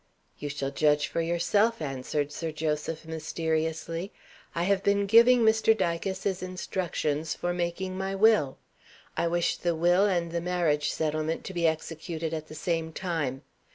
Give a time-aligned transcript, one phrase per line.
[0.39, 4.11] "You shall judge for yourself," answered Sir Joseph, mysteriously;
[4.55, 5.77] "I have been giving Mr.
[5.77, 8.57] Dicas his instructions for making my Will.
[9.15, 13.43] I wish the Will and the Marriage Settlement to be executed at the same time.